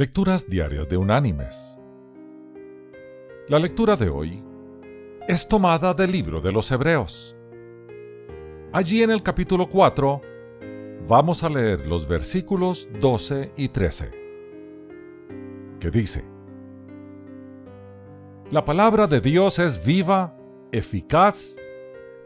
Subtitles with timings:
[0.00, 1.78] Lecturas Diarias de Unánimes.
[3.48, 4.42] La lectura de hoy
[5.28, 7.36] es tomada del libro de los Hebreos.
[8.72, 10.22] Allí en el capítulo 4
[11.06, 14.10] vamos a leer los versículos 12 y 13,
[15.78, 16.24] que dice,
[18.50, 20.34] La palabra de Dios es viva,
[20.72, 21.58] eficaz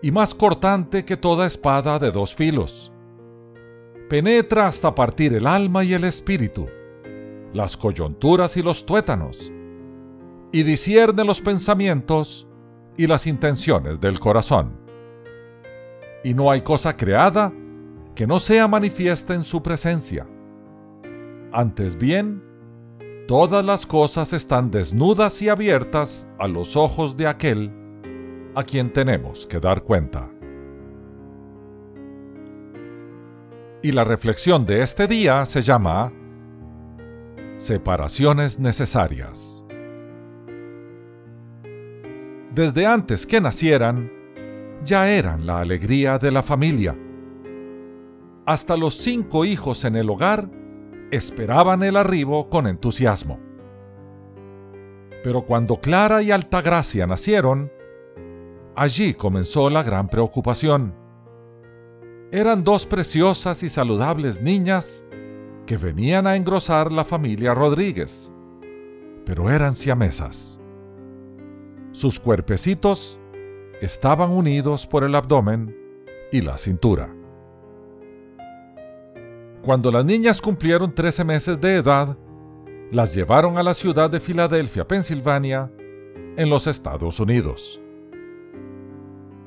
[0.00, 2.92] y más cortante que toda espada de dos filos.
[4.08, 6.68] Penetra hasta partir el alma y el espíritu
[7.54, 9.50] las coyunturas y los tuétanos,
[10.52, 12.46] y discierne los pensamientos
[12.96, 14.78] y las intenciones del corazón.
[16.22, 17.52] Y no hay cosa creada
[18.14, 20.26] que no sea manifiesta en su presencia.
[21.52, 22.42] Antes bien,
[23.28, 27.72] todas las cosas están desnudas y abiertas a los ojos de aquel
[28.54, 30.30] a quien tenemos que dar cuenta.
[33.82, 36.12] Y la reflexión de este día se llama
[37.58, 39.64] Separaciones necesarias.
[42.52, 44.10] Desde antes que nacieran,
[44.84, 46.96] ya eran la alegría de la familia.
[48.44, 50.50] Hasta los cinco hijos en el hogar
[51.10, 53.38] esperaban el arribo con entusiasmo.
[55.22, 57.72] Pero cuando Clara y Altagracia nacieron,
[58.74, 60.94] allí comenzó la gran preocupación.
[62.32, 65.04] Eran dos preciosas y saludables niñas
[65.66, 68.32] que venían a engrosar la familia Rodríguez,
[69.24, 70.60] pero eran siamesas.
[71.92, 73.20] Sus cuerpecitos
[73.80, 75.76] estaban unidos por el abdomen
[76.32, 77.14] y la cintura.
[79.62, 82.18] Cuando las niñas cumplieron 13 meses de edad,
[82.90, 85.72] las llevaron a la ciudad de Filadelfia, Pensilvania,
[86.36, 87.80] en los Estados Unidos.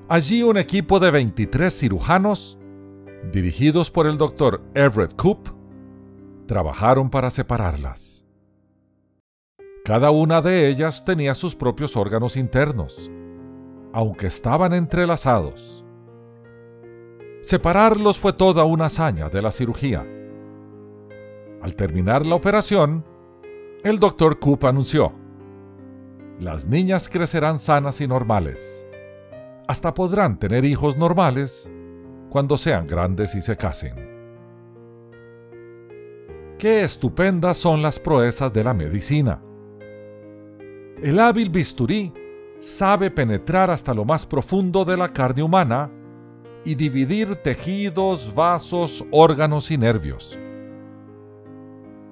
[0.09, 2.57] Allí un equipo de 23 cirujanos,
[3.31, 5.49] dirigidos por el doctor Everett Koop,
[6.47, 8.25] trabajaron para separarlas.
[9.85, 13.11] Cada una de ellas tenía sus propios órganos internos,
[13.93, 15.85] aunque estaban entrelazados.
[17.41, 20.05] Separarlos fue toda una hazaña de la cirugía.
[21.61, 23.05] Al terminar la operación,
[23.83, 25.13] el doctor Coop anunció,
[26.39, 28.85] las niñas crecerán sanas y normales.
[29.67, 31.71] Hasta podrán tener hijos normales
[32.29, 34.06] cuando sean grandes y se casen.
[36.57, 39.39] Qué estupendas son las proezas de la medicina.
[41.03, 42.11] El hábil bisturí
[42.59, 45.91] sabe penetrar hasta lo más profundo de la carne humana
[46.65, 50.39] y dividir tejidos, vasos, órganos y nervios.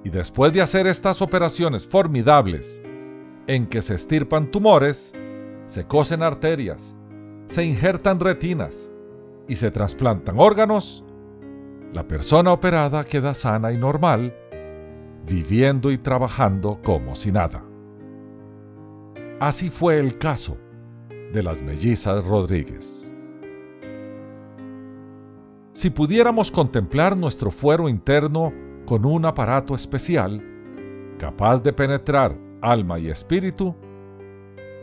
[0.04, 2.80] Y después de hacer estas operaciones formidables,
[3.48, 5.12] en que se estirpan tumores,
[5.66, 6.94] se cosen arterias,
[7.46, 8.92] se injertan retinas
[9.48, 11.04] y se trasplantan órganos,
[11.92, 14.34] la persona operada queda sana y normal,
[15.26, 17.64] viviendo y trabajando como si nada.
[19.40, 20.56] Así fue el caso
[21.32, 23.14] de las mellizas Rodríguez.
[25.72, 28.52] Si pudiéramos contemplar nuestro fuero interno
[28.86, 30.42] con un aparato especial,
[31.18, 33.76] capaz de penetrar alma y espíritu,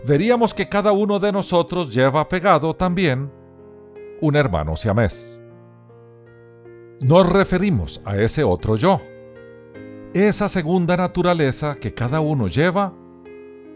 [0.05, 3.31] veríamos que cada uno de nosotros lleva pegado también
[4.21, 5.42] un hermano siamés
[7.03, 9.01] nos referimos a ese otro yo,
[10.13, 12.93] esa segunda naturaleza que cada uno lleva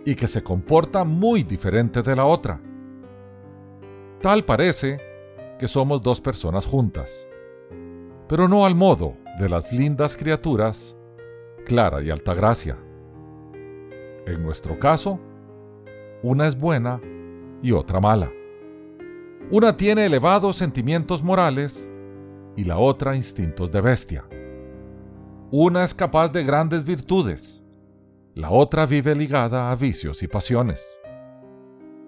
[0.06, 2.62] y que se comporta muy diferente de la otra.
[4.22, 4.98] Tal parece
[5.60, 7.28] que somos dos personas juntas,
[8.30, 10.96] pero no al modo de las lindas criaturas
[11.66, 12.78] Clara y Altagracia.
[14.26, 15.20] En nuestro caso,
[16.24, 17.02] una es buena
[17.62, 18.32] y otra mala.
[19.52, 21.92] Una tiene elevados sentimientos morales
[22.57, 24.25] y la otra instintos de bestia.
[25.51, 27.63] Una es capaz de grandes virtudes,
[28.34, 31.00] la otra vive ligada a vicios y pasiones.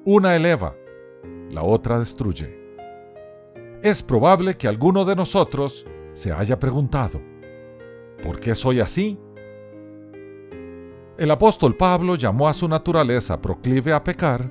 [0.03, 0.75] Una eleva,
[1.49, 2.59] la otra destruye.
[3.81, 7.21] Es probable que alguno de nosotros se haya preguntado,
[8.21, 9.17] ¿por qué soy así?
[11.17, 14.49] El apóstol Pablo llamó a su naturaleza proclive a pecar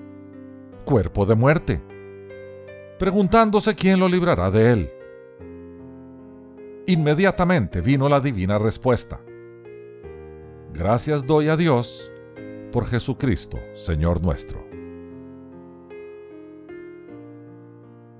[0.84, 1.82] cuerpo de muerte,
[2.98, 4.97] preguntándose quién lo librará de él.
[6.88, 9.20] Inmediatamente vino la divina respuesta.
[10.72, 12.10] Gracias doy a Dios
[12.72, 14.66] por Jesucristo, Señor nuestro.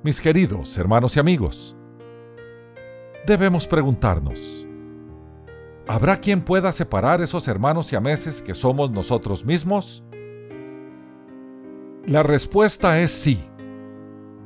[0.02, 1.74] Mis queridos hermanos y amigos,
[3.26, 4.66] debemos preguntarnos,
[5.86, 10.04] ¿habrá quien pueda separar esos hermanos y ameses que somos nosotros mismos?
[12.04, 13.42] La respuesta es sí.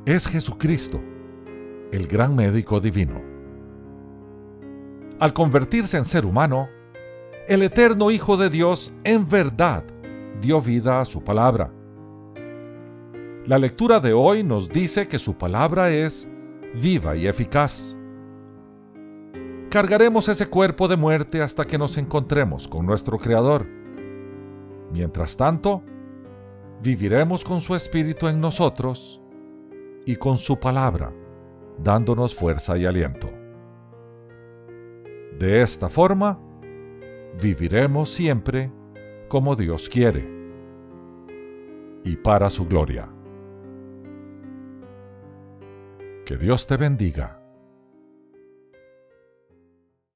[0.07, 1.03] Es Jesucristo,
[1.91, 3.32] el gran médico divino.
[5.23, 6.69] Al convertirse en ser humano,
[7.47, 9.85] el eterno Hijo de Dios en verdad
[10.41, 11.71] dio vida a su palabra.
[13.47, 16.27] La lectura de hoy nos dice que su palabra es
[16.75, 17.97] viva y eficaz.
[19.71, 23.65] Cargaremos ese cuerpo de muerte hasta que nos encontremos con nuestro Creador.
[24.93, 25.85] Mientras tanto,
[26.83, 29.23] viviremos con su Espíritu en nosotros
[30.05, 31.13] y con su palabra,
[31.79, 33.42] dándonos fuerza y aliento.
[35.43, 36.39] De esta forma,
[37.43, 38.71] viviremos siempre
[39.27, 40.25] como Dios quiere
[42.05, 43.09] y para su gloria.
[46.25, 47.42] Que Dios te bendiga